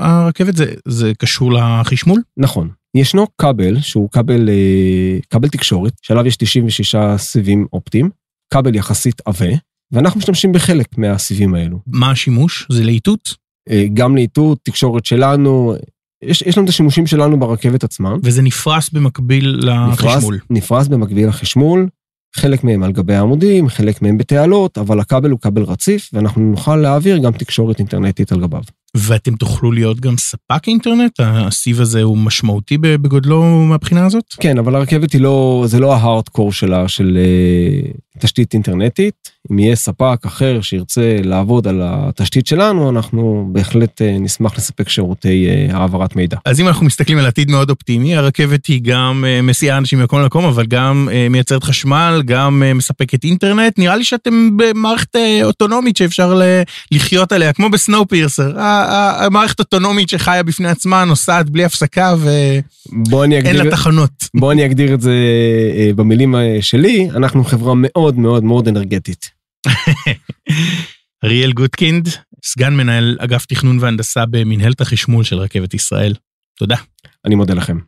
[0.00, 2.20] הרכבת, זה, זה קשור לחשמול?
[2.36, 2.68] נכון.
[2.96, 8.10] ישנו כבל שהוא כבל, אה, כבל תקשורת, שעליו יש 96 סיבים אופטיים,
[8.52, 9.46] כבל יחסית עבה,
[9.92, 11.78] ואנחנו משתמשים בחלק מהסיבים האלו.
[11.86, 12.66] מה השימוש?
[12.70, 13.34] זה לאיתות?
[13.70, 15.74] אה, גם לאיתות, תקשורת שלנו,
[16.22, 18.14] יש, יש לנו את השימושים שלנו ברכבת עצמה.
[18.22, 20.34] וזה נפרס במקביל לחשמול.
[20.34, 21.88] נפרס, נפרס במקביל לחשמול,
[22.36, 26.76] חלק מהם על גבי העמודים, חלק מהם בתעלות, אבל הכבל הוא כבל רציף, ואנחנו נוכל
[26.76, 28.62] להעביר גם תקשורת אינטרנטית על גביו.
[28.96, 31.12] ואתם תוכלו להיות גם ספק אינטרנט?
[31.18, 34.24] הסיב הזה הוא משמעותי בגודלו מהבחינה הזאת?
[34.40, 39.30] כן, אבל הרכבת היא לא, זה לא ההארדקור שלה, של uh, תשתית אינטרנטית.
[39.50, 45.48] אם יהיה ספק אחר שירצה לעבוד על התשתית שלנו, אנחנו בהחלט uh, נשמח לספק שירותי
[45.70, 46.36] uh, העברת מידע.
[46.44, 50.20] אז אם אנחנו מסתכלים על עתיד מאוד אופטימי, הרכבת היא גם אה, מסיעה אנשים ממקום
[50.20, 53.78] למקום, אבל גם מייצרת חשמל, גם מספקת אינטרנט.
[53.78, 56.40] נראה לי שאתם במערכת אוטונומית שאפשר
[56.92, 58.52] לחיות עליה, כמו ב-Snowpiercer.
[58.56, 62.14] המערכת אוטונומית שחיה בפני עצמה, נוסעת בלי הפסקה
[63.10, 64.10] ואין לה תחנות.
[64.34, 65.14] בוא אני אגדיר את זה
[65.76, 69.39] אה, במילים אה, שלי, אנחנו חברה מאוד מאוד מאוד אנרגטית.
[71.24, 72.08] אריאל גוטקינד,
[72.44, 76.14] סגן מנהל אגף תכנון והנדסה במנהלת החשמול של רכבת ישראל.
[76.58, 76.76] תודה.
[77.26, 77.78] אני מודה לכם.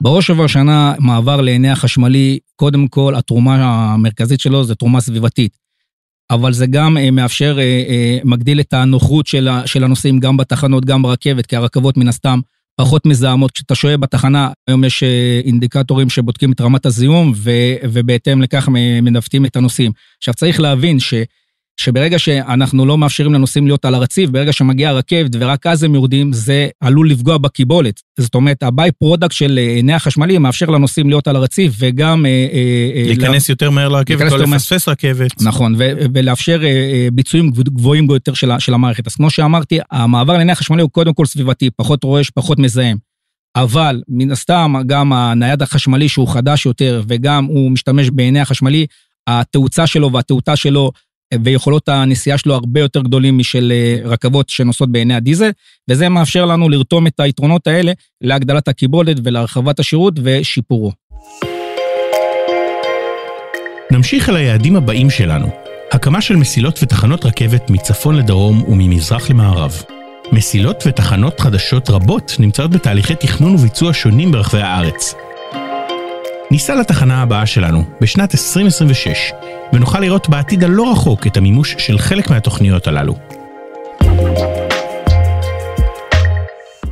[0.00, 5.58] בראש ובראשונה, מעבר לעיני החשמלי, קודם כל, התרומה המרכזית שלו זה תרומה סביבתית.
[6.30, 9.26] אבל זה גם אה, מאפשר, אה, אה, מגדיל את הנוחות
[9.66, 12.40] של הנוסעים גם בתחנות, גם ברכבת, כי הרכבות מן הסתם
[12.76, 13.50] פחות מזהמות.
[13.50, 15.02] כשאתה שוהה בתחנה, היום יש
[15.44, 17.32] אינדיקטורים שבודקים את רמת הזיהום,
[17.82, 18.68] ובהתאם לכך
[19.02, 19.92] מנווטים את הנוסעים.
[20.18, 21.14] עכשיו, צריך להבין ש...
[21.80, 26.32] שברגע שאנחנו לא מאפשרים לנוסעים להיות על הרציף, ברגע שמגיעה הרכבת ורק אז הם יורדים,
[26.32, 28.00] זה עלול לפגוע בקיבולת.
[28.20, 32.26] זאת אומרת, ה byproduct של אה, הינע החשמלי מאפשר לנוסעים להיות על הרציף וגם...
[32.26, 33.52] אה, אה, להיכנס לה...
[33.52, 35.42] יותר מהר לרכבת, לא לפספס רכבת.
[35.42, 36.60] נכון, ו- ולאפשר
[37.12, 39.06] ביצועים גבוהים יותר של, של המערכת.
[39.06, 42.96] אז כמו שאמרתי, המעבר להינע החשמלי הוא קודם כל סביבתי, פחות רועש, פחות מזהם.
[43.56, 48.86] אבל מן הסתם, גם הנייד החשמלי שהוא חדש יותר, וגם הוא משתמש בעיני החשמלי,
[49.26, 50.90] התאוצה שלו והתאותה שלו
[51.44, 55.50] ויכולות הנסיעה שלו הרבה יותר גדולים משל אה, רכבות שנוסעות בעיני הדיזל,
[55.90, 60.92] וזה מאפשר לנו לרתום את היתרונות האלה להגדלת הקיבולת ולהרחבת השירות ושיפורו.
[63.90, 65.48] נמשיך אל היעדים הבאים שלנו,
[65.92, 69.82] הקמה של מסילות ותחנות רכבת מצפון לדרום וממזרח למערב.
[70.32, 75.14] מסילות ותחנות חדשות רבות נמצאות בתהליכי תכנון וביצוע שונים ברחבי הארץ.
[76.52, 79.32] ניסע לתחנה הבאה שלנו, בשנת 2026,
[79.72, 83.14] ונוכל לראות בעתיד הלא רחוק את המימוש של חלק מהתוכניות הללו.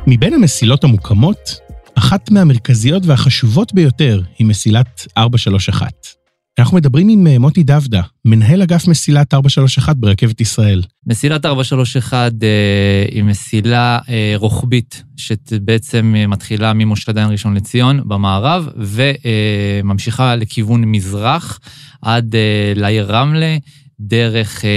[0.07, 1.59] מבין המסילות המוקמות,
[1.95, 6.20] אחת מהמרכזיות והחשובות ביותר היא מסילת 431.
[6.59, 10.83] אנחנו מדברים עם אה, מוטי דבדה, מנהל אגף מסילת 431 ברכבת ישראל.
[11.07, 20.35] מסילת 431 אה, היא מסילה אה, רוחבית, שבעצם מתחילה ממושל דיין ראשון לציון במערב, וממשיכה
[20.35, 21.59] לכיוון מזרח
[22.01, 22.35] עד
[22.75, 23.57] לעיר רמלה.
[24.03, 24.69] דרך אה,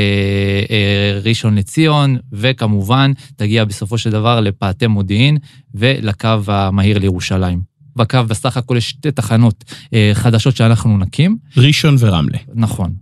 [0.71, 5.39] אה, ראשון לציון, וכמובן תגיע בסופו של דבר לפאתי מודיעין
[5.75, 7.74] ולקו המהיר לירושלים.
[7.97, 11.37] בקו בסך הכל יש שתי תחנות אה, חדשות שאנחנו נקים.
[11.57, 12.39] ראשון ורמלה.
[12.55, 12.93] נכון.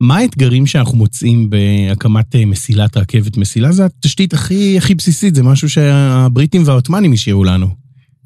[0.00, 3.36] מה האתגרים שאנחנו מוצאים בהקמת אה, מסילת רכבת?
[3.36, 7.66] מסילה זה התשתית הכי, הכי בסיסית, זה משהו שהבריטים והעות'מאנים השאירו לנו.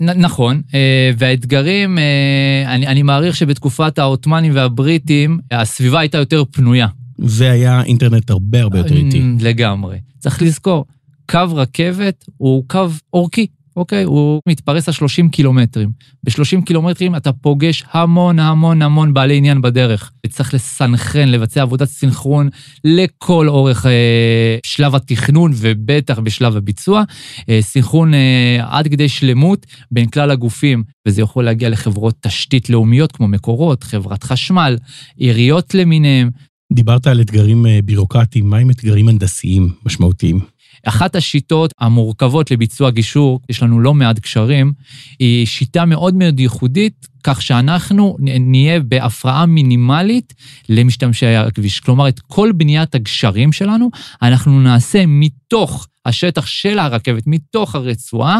[0.00, 6.86] נ- נכון, אה, והאתגרים, אה, אני, אני מעריך שבתקופת העות'מאנים והבריטים, הסביבה הייתה יותר פנויה.
[7.18, 9.18] והיה אינטרנט הרבה הרבה יותר איטי.
[9.20, 9.98] Mm, לגמרי.
[10.18, 10.84] צריך לזכור,
[11.30, 14.04] קו רכבת הוא קו אורכי, אוקיי?
[14.04, 15.90] הוא מתפרס על 30 קילומטרים.
[16.24, 20.12] ב-30 קילומטרים אתה פוגש המון המון המון בעלי עניין בדרך.
[20.28, 22.48] צריך לסנכרן, לבצע עבודת סינכרון
[22.84, 27.02] לכל אורך אה, שלב התכנון ובטח בשלב הביצוע.
[27.48, 33.12] אה, סינכרון אה, עד כדי שלמות בין כלל הגופים, וזה יכול להגיע לחברות תשתית לאומיות
[33.12, 34.76] כמו מקורות, חברת חשמל,
[35.16, 36.30] עיריות למיניהם,
[36.72, 40.40] דיברת על אתגרים אה, בירוקרטיים, מה עם אתגרים הנדסיים משמעותיים?
[40.84, 44.72] אחת השיטות המורכבות לביצוע גישור, יש לנו לא מעט קשרים,
[45.18, 50.34] היא שיטה מאוד מאוד ייחודית, כך שאנחנו נהיה בהפרעה מינימלית
[50.68, 51.80] למשתמשי הכביש.
[51.80, 53.90] כלומר, את כל בניית הגשרים שלנו,
[54.22, 58.38] אנחנו נעשה מתוך השטח של הרכבת, מתוך הרצועה,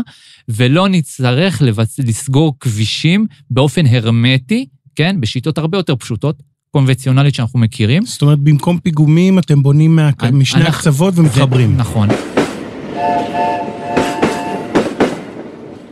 [0.48, 1.98] ולא נצטרך לבצ...
[1.98, 5.16] לסגור כבישים באופן הרמטי, כן?
[5.20, 8.04] בשיטות הרבה יותר פשוטות, קונבנציונלית שאנחנו מכירים.
[8.06, 10.11] זאת אומרת, במקום פיגומים אתם בונים מה...
[10.22, 11.76] אני- משני אנחנו- הקצוות ומתחברים.
[11.76, 12.09] נכון.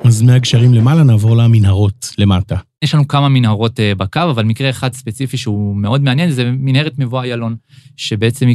[0.05, 2.57] אז מהגשרים למעלה נעבור למנהרות למטה.
[2.83, 6.93] יש לנו כמה מנהרות אה, בקו, אבל מקרה אחד ספציפי שהוא מאוד מעניין, זה מנהרת
[6.99, 7.57] מבוא איילון,
[7.97, 8.49] שבעצם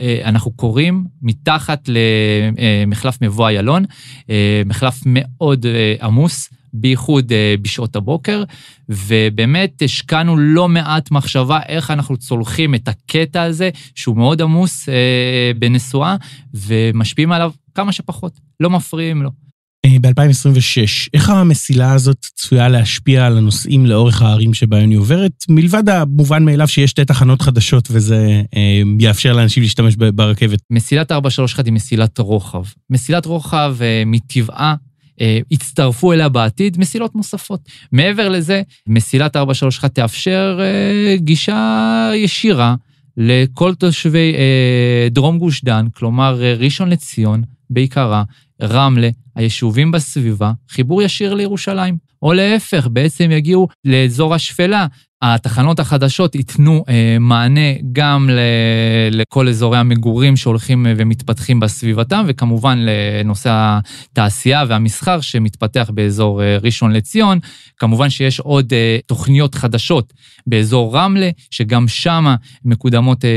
[0.00, 3.84] אה, אנחנו קוראים מתחת למחלף מבוא איילון,
[4.30, 6.50] אה, מחלף מאוד אה, עמוס.
[6.72, 8.44] בייחוד אה, בשעות הבוקר,
[8.88, 15.50] ובאמת השקענו לא מעט מחשבה איך אנחנו צולחים את הקטע הזה, שהוא מאוד עמוס אה,
[15.58, 16.16] בנסועה,
[16.54, 19.30] ומשפיעים עליו כמה שפחות, לא מפריעים לו.
[19.86, 26.44] ב-2026, איך המסילה הזאת צפויה להשפיע על הנוסעים לאורך הערים שבהן היא עוברת, מלבד המובן
[26.44, 30.58] מאליו שיש שתי תחנות חדשות וזה אה, יאפשר לאנשים להשתמש ברכבת?
[30.70, 32.62] מסילת 431 היא מסילת רוחב.
[32.90, 34.74] מסילת רוחב אה, מטבעה,
[35.20, 37.60] אה, הצטרפו אליה בעתיד מסילות נוספות.
[37.92, 42.74] מעבר לזה, מסילת 431 תאפשר אה, גישה ישירה
[43.16, 48.22] לכל תושבי אה, דרום גוש דן, כלומר אה, ראשון לציון בעיקרה,
[48.62, 52.10] רמלה, היישובים בסביבה, חיבור ישיר לירושלים.
[52.22, 54.86] או להפך, בעצם יגיעו לאזור השפלה.
[55.22, 58.38] התחנות החדשות ייתנו אה, מענה גם ל,
[59.10, 63.78] לכל אזורי המגורים שהולכים אה, ומתפתחים בסביבתם, וכמובן לנושא
[64.12, 67.38] התעשייה והמסחר שמתפתח באזור אה, ראשון לציון.
[67.78, 70.12] כמובן שיש עוד אה, תוכניות חדשות
[70.46, 73.30] באזור רמלה, שגם שם מקודמות אה,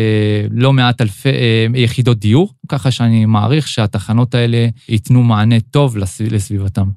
[0.51, 6.33] לא מעט אלפי אה, יחידות דיור, ככה שאני מעריך שהתחנות האלה ייתנו מענה טוב לסב,
[6.33, 6.87] לסביבתם.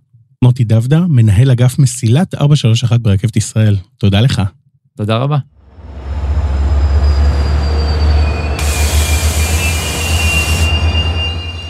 [0.45, 3.77] מוטי דבדה, מנהל אגף מסילת 431 ברכבת ישראל.
[3.99, 4.43] תודה לך.
[4.97, 5.37] תודה רבה.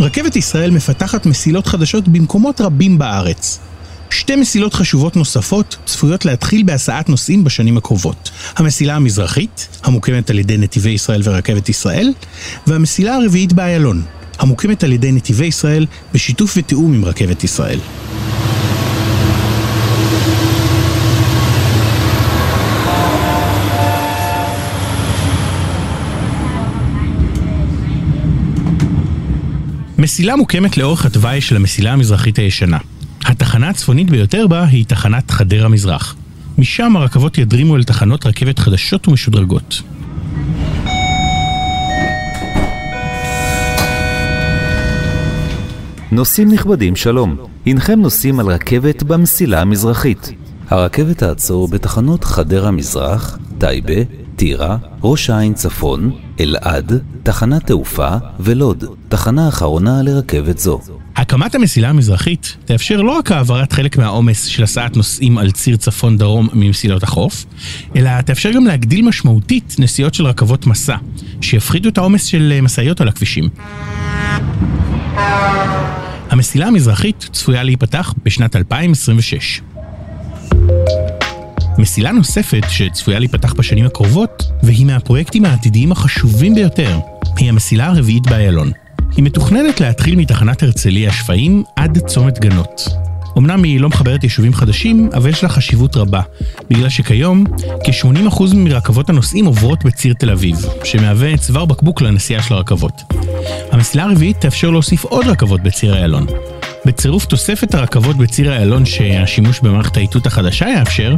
[0.00, 3.58] רכבת ישראל מפתחת מסילות חדשות במקומות רבים בארץ.
[4.10, 8.30] שתי מסילות חשובות נוספות צפויות להתחיל בהסעת נוסעים בשנים הקרובות.
[8.56, 12.12] המסילה המזרחית, המוקמת על ידי נתיבי ישראל ורכבת ישראל,
[12.66, 14.02] והמסילה הרביעית באיילון,
[14.38, 17.78] המוקמת על ידי נתיבי ישראל בשיתוף ותיאום עם רכבת ישראל.
[30.06, 32.78] מסילה מוקמת לאורך התוואי של המסילה המזרחית הישנה.
[33.24, 36.16] התחנה הצפונית ביותר בה היא תחנת חדרה מזרח.
[36.58, 39.82] משם הרכבות ידרימו אל תחנות רכבת חדשות ומשודרגות.
[46.12, 47.36] נוסעים נכבדים, שלום.
[47.66, 50.32] הנכם נוסעים על רכבת במסילה המזרחית.
[50.68, 54.02] הרכבת תעצור בתחנות חדרה מזרח, טייבה,
[54.36, 58.08] טירה, ראש העין צפון, אלעד, תחנת תעופה
[58.40, 60.80] ולוד, תחנה אחרונה לרכבת זו.
[61.16, 66.48] הקמת המסילה המזרחית תאפשר לא רק העברת חלק מהעומס של הסעת נוסעים על ציר צפון-דרום
[66.52, 67.44] ממסילות החוף,
[67.96, 70.96] אלא תאפשר גם להגדיל משמעותית נסיעות של רכבות מסע,
[71.40, 73.48] שיפחיתו את העומס של אה, משאיות על הכבישים.
[76.30, 79.60] המסילה המזרחית צפויה להיפתח בשנת 2026.
[81.78, 86.98] מסילה נוספת שצפויה להיפתח בשנים הקרובות, והיא מהפרויקטים העתידיים החשובים ביותר,
[87.36, 88.70] היא המסילה הרביעית באיילון.
[89.16, 92.88] היא מתוכננת להתחיל מתחנת הרצליה שפיים עד צומת גנות.
[93.38, 96.20] אמנם היא לא מחברת יישובים חדשים, אבל יש לה חשיבות רבה,
[96.70, 97.44] בגלל שכיום
[97.84, 103.02] כ-80% מרכבות הנוסעים עוברות בציר תל אביב, שמהווה צוואר בקבוק לנסיעה של הרכבות.
[103.72, 106.26] המסילה הרביעית תאפשר להוסיף עוד רכבות בציר איילון.
[106.86, 111.14] בצירוף תוספת הרכבות בציר איילון שהשימוש במערכת האיתות החדשה יאפשר,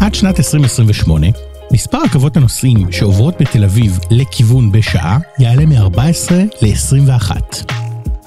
[0.00, 1.26] עד שנת 2028,
[1.72, 6.32] מספר רכבות הנוסעים שעוברות בתל אביב לכיוון בשעה יעלה מ-14
[6.62, 7.36] ל-21.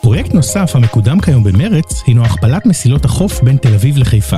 [0.02, 4.38] פרויקט נוסף המקודם כיום במרץ הינו הכפלת מסילות החוף בין תל אביב לחיפה.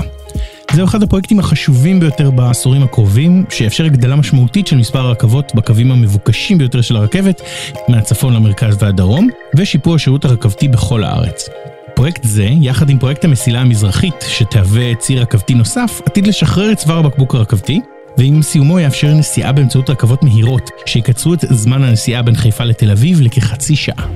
[0.73, 6.57] זהו אחד הפרויקטים החשובים ביותר בעשורים הקרובים, שיאפשר הגדלה משמעותית של מספר הרכבות בקווים המבוקשים
[6.57, 7.41] ביותר של הרכבת,
[7.87, 11.49] מהצפון למרכז והדרום, ושיפור השירות הרכבתי בכל הארץ.
[11.97, 16.97] פרויקט זה, יחד עם פרויקט המסילה המזרחית, שתהווה ציר רכבתי נוסף, עתיד לשחרר את צוואר
[16.97, 17.81] הבקבוק הרכבתי,
[18.17, 23.21] ועם סיומו יאפשר נסיעה באמצעות רכבות מהירות, שיקצרו את זמן הנסיעה בין חיפה לתל אביב
[23.21, 24.07] לכחצי שעה.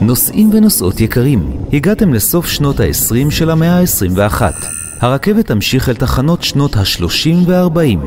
[0.00, 4.42] נוסעים ונוסעות יקרים, הגעתם לסוף שנות ה-20 של המאה ה-21.
[5.00, 8.06] הרכבת תמשיך אל תחנות שנות ה-30 וה-40.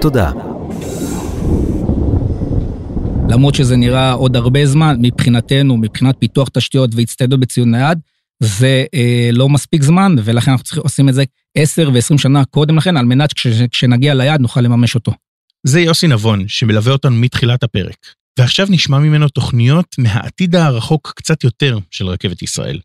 [0.00, 0.30] תודה.
[3.30, 7.98] למרות שזה נראה עוד הרבה זמן, מבחינתנו, מבחינת פיתוח תשתיות והצטיידות בציון נייד,
[8.40, 11.24] זה אה, לא מספיק זמן, ולכן אנחנו צריכים, עושים את זה
[11.56, 15.12] 10 ו-20 שנה קודם לכן, על מנת שכשנגיע ליעד נוכל לממש אותו.
[15.66, 17.96] זה יוסי נבון, שמלווה אותנו מתחילת הפרק.
[18.38, 22.78] ועכשיו נשמע ממנו תוכניות מהעתיד הרחוק קצת יותר של רכבת ישראל.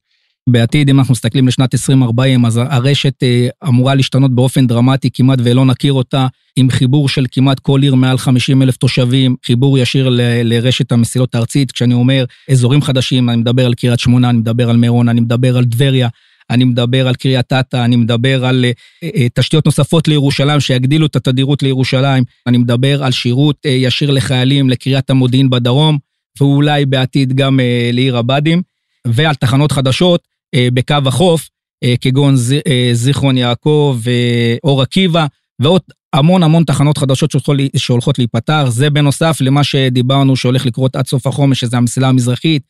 [0.49, 5.65] בעתיד, אם אנחנו מסתכלים לשנת 2040, אז הרשת אה, אמורה להשתנות באופן דרמטי, כמעט ולא
[5.65, 10.21] נכיר אותה, עם חיבור של כמעט כל עיר מעל 50 אלף תושבים, חיבור ישיר ל,
[10.43, 11.71] לרשת המסילות הארצית.
[11.71, 15.57] כשאני אומר אזורים חדשים, אני מדבר על קריית שמונה, אני מדבר על מירון, אני מדבר
[15.57, 16.07] על טבריה,
[16.49, 18.65] אני מדבר על קריית אתא, אני מדבר על
[19.05, 24.69] uh, תשתיות נוספות לירושלים שיגדילו את התדירות לירושלים, אני מדבר על שירות uh, ישיר לחיילים
[24.69, 25.97] לקריית המודיעין בדרום,
[26.39, 28.61] ואולי בעתיד גם uh, לעיר הבה"דים,
[29.07, 31.49] ועל תחנות חדשות uh, בקו החוף,
[31.85, 35.25] uh, כגון uh, זיכרון יעקב ואור עקיבא,
[35.61, 35.81] ועוד
[36.13, 37.31] המון המון תחנות חדשות
[37.77, 38.63] שהולכות להיפתח.
[38.67, 42.63] זה בנוסף למה שדיברנו שהולך לקרות עד סוף החומש, שזה המסילה המזרחית,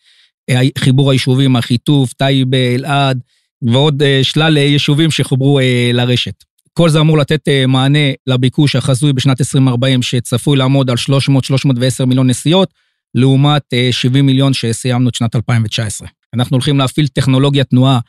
[0.78, 3.20] חיבור היישובים, אחיטוב, טייבה, אלעד,
[3.62, 6.44] ועוד אה, שלל אה, יישובים שחוברו אה, לרשת.
[6.74, 10.96] כל זה אמור לתת מענה לביקוש החזוי בשנת 2040, שצפוי לעמוד על
[12.02, 12.74] 300-310 מיליון נסיעות,
[13.16, 16.08] לעומת 70 מיליון שסיימנו את שנת 2019.
[16.36, 18.00] אנחנו הולכים להפעיל טכנולוגיית תנועה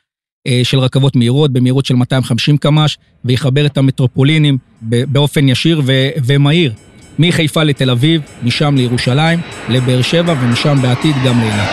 [0.62, 5.82] של רכבות מהירות במהירות של 250 קמ"ש, ויחבר את המטרופולינים באופן ישיר
[6.24, 6.72] ומהיר,
[7.18, 11.68] מחיפה לתל אביב, משם לירושלים, לבאר שבע, ומשם בעתיד גם לאילת.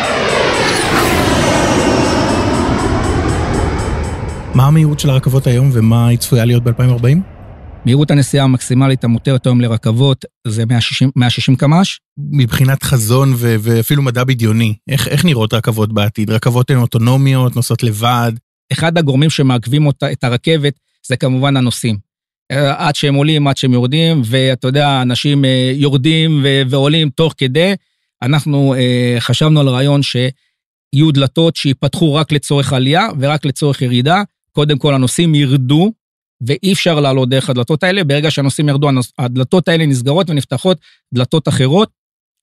[4.55, 7.38] מה המהירות של הרכבות היום ומה היא צפויה להיות ב-2040?
[7.85, 11.99] מהירות הנסיעה המקסימלית המותרת היום לרכבות זה 160, 160 קמ"ש.
[12.31, 16.29] מבחינת חזון ו- ואפילו מדע בדיוני, איך, איך נראות רכבות בעתיד?
[16.29, 18.31] רכבות הן אוטונומיות, נוסעות לבד?
[18.71, 20.73] אחד הגורמים שמעכבים אותה, את הרכבת
[21.07, 21.97] זה כמובן הנוסעים.
[22.51, 27.33] אה, עד שהם עולים, עד שהם יורדים, ואתה יודע, אנשים אה, יורדים ו- ועולים תוך
[27.37, 27.73] כדי.
[28.21, 34.77] אנחנו אה, חשבנו על רעיון שיהיו דלתות שיפתחו רק לצורך עלייה ורק לצורך ירידה, קודם
[34.77, 35.91] כל הנוסעים ירדו,
[36.47, 38.03] ואי אפשר לעלות דרך הדלתות האלה.
[38.03, 40.77] ברגע שהנוסעים ירדו, הדלתות האלה נסגרות ונפתחות
[41.13, 41.89] דלתות אחרות,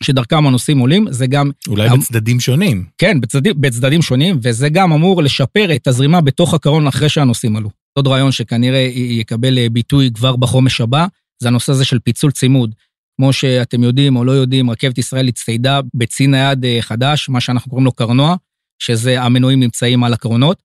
[0.03, 1.51] שדרכם הנוסעים עולים, זה גם...
[1.69, 1.99] אולי אמ...
[1.99, 2.85] בצדדים שונים.
[2.99, 7.71] כן, בצדדים, בצדדים שונים, וזה גם אמור לשפר את הזרימה בתוך הקרון אחרי שהנוסעים עלו.
[7.99, 11.07] עוד רעיון שכנראה יקבל אה, ביטוי כבר בחומש הבא,
[11.43, 12.75] זה הנושא הזה של פיצול צימוד.
[13.17, 17.71] כמו שאתם יודעים או לא יודעים, רכבת ישראל הצטיידה בצי נייד אה, חדש, מה שאנחנו
[17.71, 18.37] קוראים לו קרנוע,
[18.79, 20.63] שזה המנועים נמצאים על הקרונות.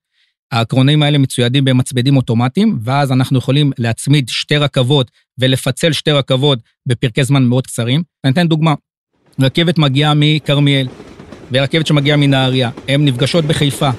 [0.52, 7.24] הקרונים האלה מצוידים במצבדים אוטומטיים, ואז אנחנו יכולים להצמיד שתי רכבות ולפצל שתי רכבות בפרקי
[7.24, 8.04] זמן מאוד קצרים.
[8.24, 8.74] אני אתן דוגמה,
[9.40, 10.88] רכבת מגיעה מכרמיאל
[11.52, 13.90] ורכבת שמגיעה מנהריה, הן נפגשות בחיפה.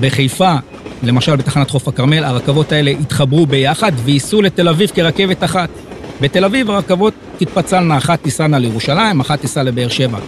[0.00, 0.54] בחיפה,
[1.02, 5.70] למשל בתחנת חוף הכרמל, הרכבות האלה יתחברו ביחד וייסעו לתל אביב כרכבת אחת.
[6.20, 10.18] בתל אביב הרכבות תתפצלנה, אחת תיסענה לירושלים, אחת תיסע לבאר שבע.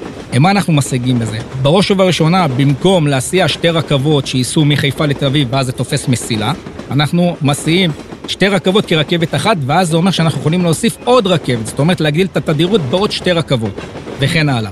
[0.41, 1.39] מה אנחנו משיגים בזה?
[1.63, 6.53] בראש ובראשונה, במקום להסיע שתי רכבות שייסעו מחיפה לתל אביב ואז זה תופס מסילה,
[6.91, 7.91] אנחנו מסיעים
[8.29, 12.27] שתי רכבות כרכבת אחת, ואז זה אומר שאנחנו יכולים להוסיף עוד רכבת, זאת אומרת להגדיל
[12.27, 13.75] את התדירות בעוד שתי רכבות,
[14.21, 14.71] וכן הלאה.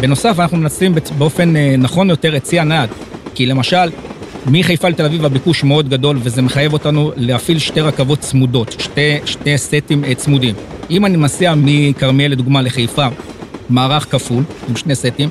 [0.00, 2.88] בנוסף, אנחנו מנצלים באופן אה, נכון יותר את צי הנהג,
[3.34, 3.90] כי למשל,
[4.50, 9.58] מחיפה לתל אביב הביקוש מאוד גדול, וזה מחייב אותנו להפעיל שתי רכבות צמודות, שתי, שתי
[9.58, 10.54] סטים אה, צמודים.
[10.90, 13.06] אם אני מסיע מכרמיאל לדוגמה לחיפה,
[13.68, 15.28] מערך כפול, עם שני סטים,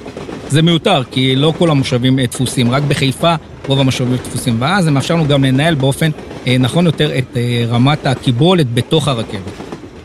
[0.49, 3.35] זה מיותר, כי לא כל המושבים אה, דפוסים, רק בחיפה
[3.67, 6.09] רוב המושבים דפוסים, ואז זה מאפשר לנו גם לנהל באופן
[6.47, 7.37] אה, נכון יותר את
[7.69, 9.51] רמת הקיבולת בתוך הרכבת.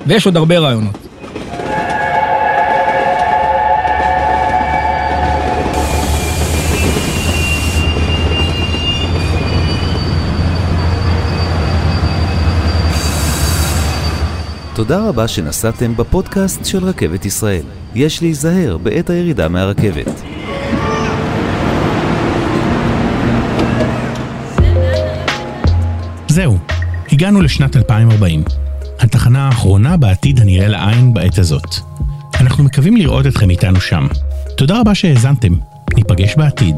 [0.06, 1.09] ויש עוד הרבה רעיונות.
[14.80, 17.62] תודה רבה שנסעתם בפודקאסט של רכבת ישראל.
[17.94, 20.22] יש להיזהר בעת הירידה מהרכבת.
[26.28, 26.58] זהו,
[27.12, 28.42] הגענו לשנת 2040.
[29.00, 31.76] התחנה האחרונה בעתיד הנראה לעין בעת הזאת.
[32.40, 34.06] אנחנו מקווים לראות אתכם איתנו שם.
[34.56, 35.52] תודה רבה שהאזנתם.
[35.94, 36.76] ניפגש בעתיד.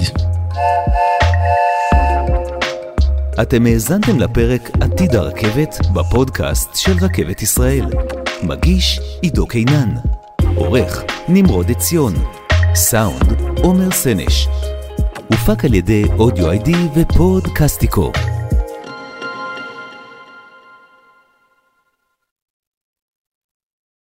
[3.41, 7.87] אתם האזנתם לפרק עתיד הרכבת בפודקאסט של רכבת ישראל.
[8.43, 9.95] מגיש עידו קינן.
[10.55, 12.15] עורך נמרוד עציון.
[12.75, 14.49] סאונד עומר סנש.
[15.31, 18.13] הופק על ידי אודיו איי-די ופודקאסטיקו.